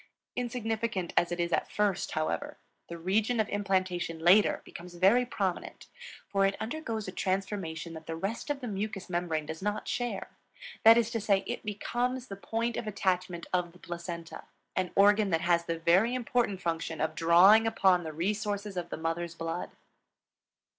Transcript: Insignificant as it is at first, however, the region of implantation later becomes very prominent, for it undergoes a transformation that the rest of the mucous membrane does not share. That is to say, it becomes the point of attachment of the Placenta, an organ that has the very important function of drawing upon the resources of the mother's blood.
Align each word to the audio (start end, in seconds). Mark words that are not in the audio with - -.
Insignificant 0.35 1.13
as 1.15 1.31
it 1.31 1.39
is 1.39 1.53
at 1.53 1.69
first, 1.71 2.13
however, 2.13 2.57
the 2.87 2.97
region 2.97 3.39
of 3.39 3.47
implantation 3.49 4.17
later 4.17 4.63
becomes 4.65 4.95
very 4.95 5.27
prominent, 5.27 5.85
for 6.27 6.43
it 6.43 6.57
undergoes 6.59 7.07
a 7.07 7.11
transformation 7.11 7.93
that 7.93 8.07
the 8.07 8.15
rest 8.15 8.49
of 8.49 8.61
the 8.61 8.67
mucous 8.67 9.11
membrane 9.11 9.45
does 9.45 9.61
not 9.61 9.87
share. 9.87 10.31
That 10.83 10.97
is 10.97 11.11
to 11.11 11.21
say, 11.21 11.43
it 11.45 11.63
becomes 11.63 12.29
the 12.29 12.35
point 12.35 12.77
of 12.77 12.87
attachment 12.87 13.45
of 13.53 13.73
the 13.73 13.79
Placenta, 13.79 14.45
an 14.75 14.89
organ 14.95 15.29
that 15.29 15.41
has 15.41 15.65
the 15.65 15.77
very 15.77 16.15
important 16.15 16.61
function 16.61 16.99
of 16.99 17.13
drawing 17.13 17.67
upon 17.67 18.03
the 18.03 18.11
resources 18.11 18.77
of 18.77 18.89
the 18.89 18.97
mother's 18.97 19.35
blood. 19.35 19.69